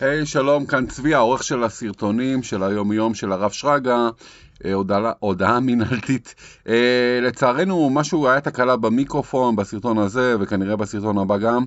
[0.00, 4.08] היי, שלום, כאן צבי, העורך של הסרטונים של היום-יום של הרב שרגא,
[4.64, 6.34] אה, הודעה, הודעה מינהלתית.
[6.68, 11.64] אה, לצערנו, משהו היה תקלה במיקרופון בסרטון הזה, וכנראה בסרטון הבא גם.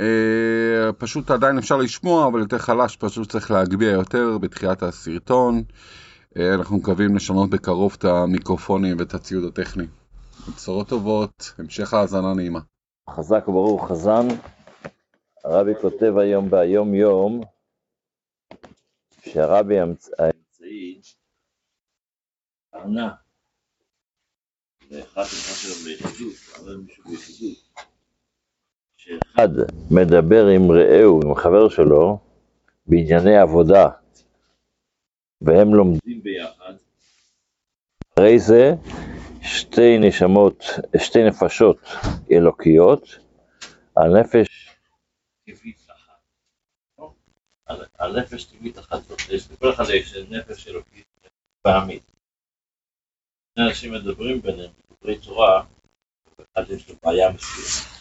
[0.00, 5.62] אה, פשוט עדיין אפשר לשמוע, אבל יותר חלש, פשוט צריך להגביה יותר בתחילת הסרטון.
[6.54, 9.84] אנחנו מקווים לשנות בקרוב את המיקרופונים ואת הציוד הטכני.
[10.56, 12.60] בשורות טובות, המשך האזנה נעימה.
[13.10, 14.28] חזק וברוך חזן.
[15.44, 17.42] הרבי כותב היום ביום יום
[19.32, 21.00] שהרבי האמצ- האמצעי
[22.74, 23.14] ענה
[25.84, 27.04] ביחידות, אבל מישהו
[28.96, 29.48] שאחד
[29.90, 32.18] מדבר עם רעהו, עם חבר שלו,
[32.86, 33.88] בענייני עבודה,
[35.40, 36.74] והם לומדים ביחד,
[38.12, 38.74] אחרי זה
[39.42, 40.64] שתי נשמות,
[40.98, 41.78] שתי נפשות
[42.32, 43.02] אלוקיות,
[43.96, 44.68] הנפש
[45.48, 45.81] אחת.
[47.66, 51.06] על- נפש טבעית אחת זאת, יש לכל אחד יש נפש אלוקית
[51.62, 52.02] פעמית.
[53.54, 55.64] שני אנשים מדברים ביניהם, דברי תורה,
[56.38, 57.92] ואחד יש לו בעיה מסוימת.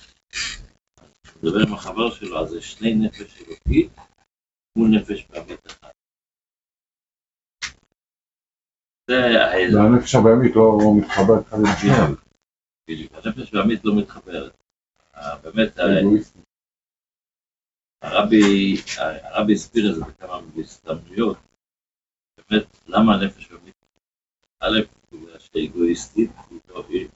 [1.42, 3.92] הוא מדבר עם החבר שלו, אז זה שני נפש אלוקית
[4.78, 5.92] מול נפש פעמית אחת.
[9.74, 12.16] והנפש הבהמית לא מתחברת אחד עם השני.
[12.90, 14.54] בדיוק, הנפש פעמית לא מתחברת.
[15.16, 15.80] אה, באמת.
[18.02, 21.38] הרבי, הרבי הסביר את זה בכמה הזדמנויות.
[22.50, 23.74] באמת, למה הנפש באמת?
[24.60, 24.80] א',
[25.12, 27.08] בגלל שהיא אגואיסטית, היא לא היא.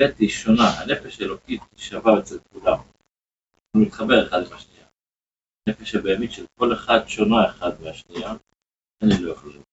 [0.00, 2.78] ב', היא שונה, הנפש האלוקית היא שווה אצל כולם.
[3.72, 4.86] הוא מתחבר אחד עם השנייה.
[5.66, 8.32] הנפש הבהמית של כל אחד שונה אחד מהשנייה,
[9.02, 9.66] אני לא יכול לראות.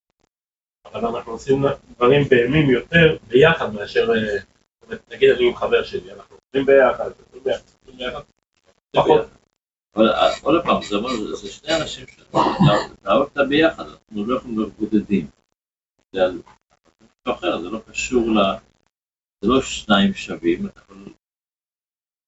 [0.84, 1.62] אבל אנחנו עושים
[1.96, 7.44] דברים בהמים יותר ביחד מאשר, אה, נגיד אני עם חבר שלי, אנחנו עושים ביחד, עושים
[7.44, 8.22] ביחד, עושים ביחד,
[8.92, 9.39] פחות.
[9.94, 14.58] אבל אה, עוד פעם, זה אומר, זה שני אנשים שלאהוב אותה ביחד, אנחנו לא יכולים
[14.58, 15.30] להיות בודדים.
[16.12, 16.20] זה
[17.02, 18.38] משהו אחר, זה לא קשור ל...
[19.40, 21.12] זה לא שניים שווים, אתה יכול...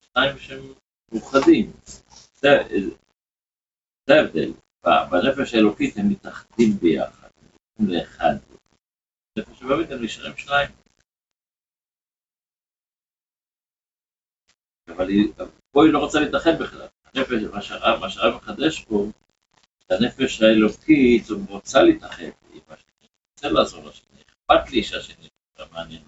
[0.01, 0.75] שניים שהם
[1.13, 1.73] מאוחדים.
[2.41, 2.49] זה
[4.09, 4.53] ההבדל.
[4.85, 8.35] בנפש האלוקית הם מתאחדים ביחד, הם הופכים לאחד.
[9.37, 10.71] בנפש הבאמת הם נשארים שניים.
[14.89, 15.09] אבל
[15.71, 16.89] פה היא לא רוצה להתאחד בכלל.
[17.15, 19.07] הנפש, מה שהרב מה שהרב מחדש פה,
[19.89, 25.29] שהנפש האלוקית רוצה להתאחד עם השני, רוצה לעזור לשני, אכפת לי שהשני
[25.59, 26.03] יהיה מעניין.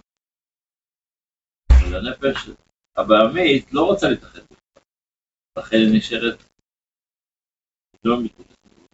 [1.70, 2.48] אבל הנפש
[2.96, 4.40] הבעמית לא רוצה להתאחד
[5.58, 6.38] לכן היא נשארת
[8.04, 8.16] לא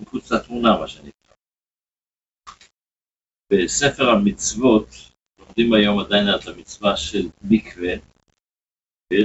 [0.00, 1.34] מחוץ- לתמונה, מה שנקרא.
[3.53, 4.87] בספר המצוות,
[5.38, 7.92] לומדים היום עדיין את המצווה של מקווה,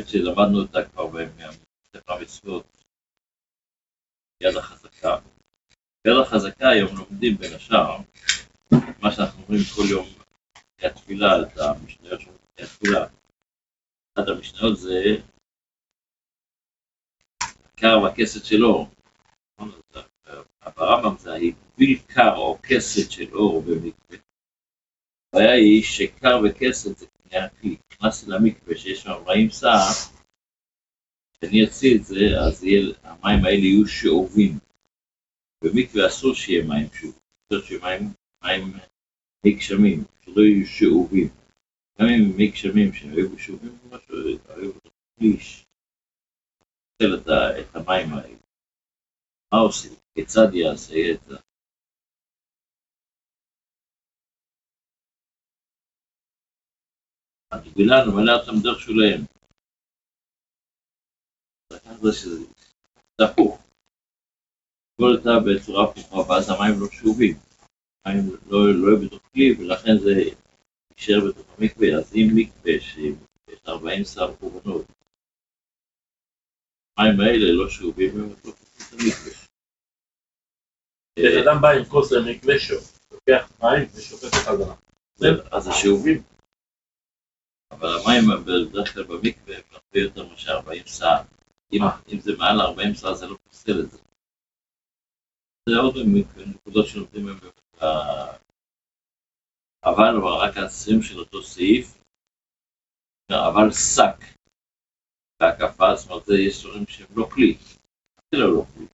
[0.08, 2.75] שלמדנו אותה כבר בספר המצוות,
[4.42, 5.18] יד החזקה.
[6.06, 7.98] ביד החזקה היום לומדים בין השאר,
[9.02, 10.08] מה שאנחנו אומרים כל יום
[10.78, 13.06] אחרי התפילה, את המשניות של אחרי התפילה.
[14.14, 15.04] אחת המשניות זה
[17.76, 18.90] קר והכסת של אור.
[19.54, 19.72] נכון?
[20.78, 24.18] ברמב"ם זה הגביל קר או כסת של אור במקווה.
[25.34, 27.78] הבעיה היא שקר וכסת זה קנייה כלי.
[27.94, 29.92] נכנסתי למקווה שיש שם 40 סעה,
[31.42, 32.16] כשאני אוציא את זה,
[32.48, 34.60] אז יהיה, המים האלה יהיו שאובים.
[35.64, 38.14] במקווה אסור שיהיה מים שאובים, צריך שיהיה מים,
[38.44, 38.74] מים
[39.44, 41.28] מי גשמים, שלא יהיו שאובים.
[42.00, 44.16] גם אם מי גשמים שהיו שאובים, משהו,
[44.48, 44.72] היו
[45.16, 45.66] פליש.
[47.02, 48.38] נוצל את, המים האלה.
[49.54, 49.94] מה עושים?
[50.14, 51.36] כיצד יעשה את זה?
[57.52, 59.35] הגבילה נמלא אותם דרך שוליהם.
[62.06, 62.46] זה שזה
[63.18, 63.62] זה הפוך.
[64.94, 67.38] הכל הייתה בצורה הפוכה, ואז המים לא שאובים.
[68.06, 70.12] המים לא לא היו בתוך כלי, ולכן זה
[70.98, 71.88] יישאר בתוך המקווה.
[71.98, 74.86] אז אם מקווה שיש 40 שר קורבנות,
[76.98, 79.46] המים האלה לא שאובים, הם לא פותחים את המקווה.
[81.20, 84.76] בן אדם בא עם כוס למקווה שוב, לוקח מים ושופט בחזרה.
[85.52, 86.24] אז זה שאובים.
[87.72, 91.35] אבל המים בדרך כלל במקווה הם הרבה יותר מאשר 40 סעה.
[91.74, 93.98] אם, זה מעל 40 סעה זה לא פוסל את זה.
[95.70, 95.96] זה עוד
[96.48, 97.38] נקודות שנותנים להם
[99.86, 102.04] אבל אבל רק הסיום של אותו סעיף,
[103.32, 104.20] אבל שק
[105.40, 107.58] בהקפה, זאת אומרת יש דברים שהם לא כלי,
[108.20, 108.86] אפילו לא כלי.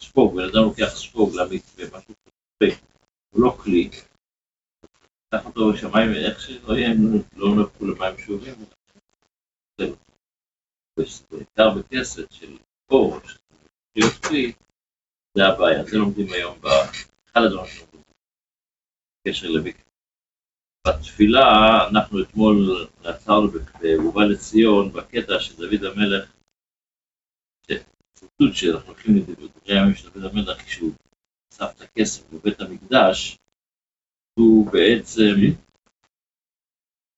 [0.00, 2.76] ספוג, בן אדם לוקח ספוג למקווה, משהו כזה,
[3.30, 3.90] הוא לא כלי,
[5.34, 8.54] קח אותו בשמיים, איך שלא יהיה, הם לא- לא נהפכו למים שאובים.
[11.30, 12.58] בעיקר בכסת של
[12.90, 13.20] אור,
[13.98, 14.52] של כלי,
[15.34, 16.58] זה הבעיה, זה לומדים היום,
[17.32, 18.00] אחד הדברים שלומדים,
[19.26, 19.92] בקשר למקווה.
[20.86, 21.42] בתפילה,
[21.90, 23.48] אנחנו אתמול עצרנו
[23.80, 26.32] בבובה לציון, בקטע שדוד המלך,
[28.14, 30.92] ציטוט שאנחנו הולכים לדברי הימים של דוד המלך, כשהוא
[31.52, 33.38] אסף את הכסף בבית המקדש,
[34.34, 35.34] הוא בעצם...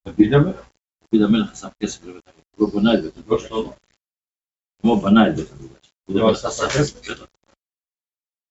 [0.07, 0.71] דוד המלך?
[1.03, 3.51] דוד המלך אסף כסף לבית המקדש, הוא לא בנה את בית המקדש.
[4.81, 5.93] כמו בנה את בית המקדש.
[6.09, 6.33] לא?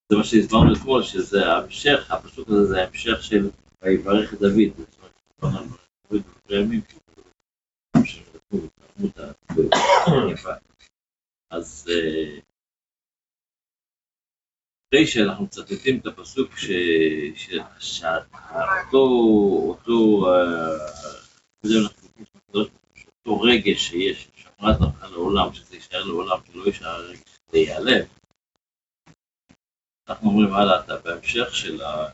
[0.09, 3.49] זה מה שהסברנו אתמול, שזה ההמשך, הפסוק הזה זה ההמשך של
[3.81, 4.85] ויברך את דוד.
[11.49, 11.89] אז
[14.89, 16.51] אחרי שאנחנו מצטטים את הפסוק
[17.79, 18.97] שאותו
[19.67, 20.27] אותו
[23.53, 28.05] אותו רגש שיש, שמרת לך לעולם, שזה יישאר לעולם, שלא יישאר רגש, שזה ייעלם.
[30.09, 32.11] אנחנו אומרים הלאה, אתה בהמשך של ה...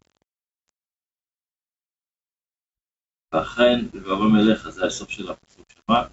[3.34, 6.08] ואכן, ובבא מלך, זה הסוף של הפסוק שמה,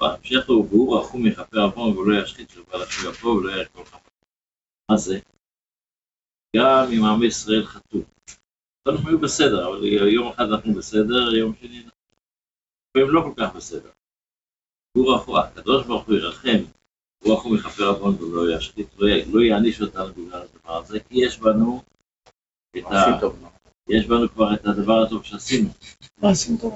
[0.00, 4.08] בהמשך הוא, והוא רחום יכפר עוון ולא ישחית של בעל השם יפו ולא כל חפר.
[4.90, 5.18] מה זה?
[6.56, 8.00] גם אם עם ישראל חטאו.
[8.84, 11.90] קודם היו בסדר, אבל יום אחד אנחנו בסדר, יום שני אנחנו...
[12.96, 13.90] והם לא כל כך בסדר.
[14.96, 16.58] הוא הקדוש ברוך הוא ירחם,
[17.18, 18.86] הוא רחום יכפר עוון ולא ישחית,
[19.32, 21.82] לא יעניש אותנו בגלל הדבר הזה, כי יש בנו
[22.78, 23.20] את ה...
[23.88, 25.68] יש בנו כבר את הדבר הטוב שעשינו.
[26.22, 26.74] מה עשינו טוב?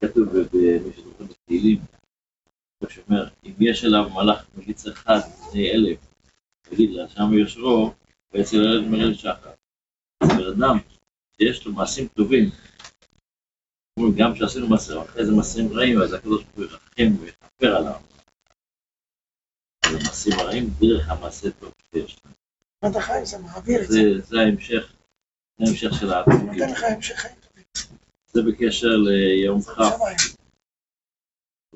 [0.00, 1.78] כתוב במי שזוכר בתהילים,
[2.88, 5.20] שאומר, אם יש אליו מלאך מליץ אחד
[5.52, 5.98] בני אלף,
[6.62, 7.92] תגיד לה, שם יושרו,
[8.32, 9.50] ואצל ילד מרד שחר.
[10.20, 10.78] אז בן אדם
[11.36, 12.50] שיש לו מעשים טובים,
[14.16, 18.00] גם כשעשינו מעשים, אחרי זה מעשים רעים, אז הקדוש ברוך הוא ירחם ויכפר עליו.
[19.84, 22.34] אז המעשים הרעים דרך המעשה טוב שיש לנו.
[22.82, 23.26] מה אתה חי?
[23.26, 24.00] זה מעביר את זה.
[24.28, 24.92] זה ההמשך,
[25.58, 27.64] זה ההמשך של נותן לך המשך חיים טובים.
[28.32, 30.37] זה בקשר ליום כ'.